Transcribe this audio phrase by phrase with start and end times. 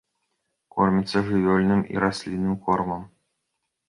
[0.75, 3.05] Кормяцца жывёльным і раслінным кормам.